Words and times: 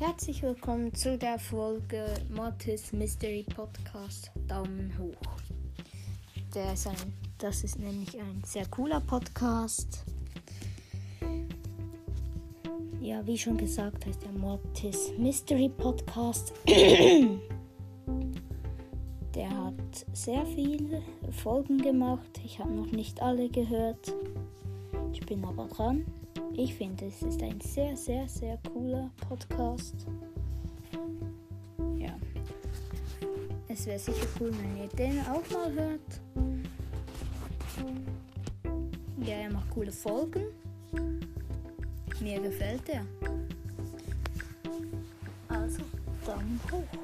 Herzlich 0.00 0.42
willkommen 0.42 0.92
zu 0.92 1.16
der 1.16 1.38
Folge 1.38 2.04
Mortis 2.28 2.92
Mystery 2.92 3.46
Podcast 3.54 4.32
Daumen 4.48 4.92
hoch. 4.98 5.14
Der 6.52 6.72
ist 6.72 6.88
ein, 6.88 6.96
das 7.38 7.62
ist 7.62 7.78
nämlich 7.78 8.20
ein 8.20 8.42
sehr 8.44 8.66
cooler 8.66 9.00
Podcast. 9.00 10.04
Ja, 13.00 13.24
wie 13.24 13.38
schon 13.38 13.56
gesagt, 13.56 14.04
heißt 14.04 14.24
der 14.24 14.32
Mortis 14.32 15.12
Mystery 15.16 15.68
Podcast. 15.68 16.52
Der 19.34 19.50
hat 19.50 20.06
sehr 20.12 20.44
viele 20.44 21.02
Folgen 21.30 21.78
gemacht. 21.78 22.40
Ich 22.44 22.58
habe 22.58 22.72
noch 22.72 22.90
nicht 22.90 23.22
alle 23.22 23.48
gehört. 23.48 24.12
Ich 25.12 25.24
bin 25.24 25.44
aber 25.44 25.68
dran. 25.68 26.04
Ich 26.56 26.74
finde, 26.74 27.06
es 27.06 27.20
ist 27.20 27.42
ein 27.42 27.60
sehr, 27.60 27.96
sehr, 27.96 28.28
sehr 28.28 28.56
cooler 28.72 29.10
Podcast. 29.28 30.06
Ja. 31.98 32.16
Es 33.66 33.86
wäre 33.86 33.98
sicher 33.98 34.26
cool, 34.38 34.52
wenn 34.52 34.76
ihr 34.76 34.88
den 34.90 35.20
auch 35.22 35.42
mal 35.50 35.72
hört. 35.72 36.20
Ja, 39.26 39.34
er 39.34 39.50
macht 39.50 39.68
coole 39.70 39.90
Folgen. 39.90 40.44
Mir 42.20 42.40
gefällt 42.40 42.88
er. 42.88 43.04
Also, 45.48 45.82
Daumen 46.24 46.60
hoch. 46.70 46.98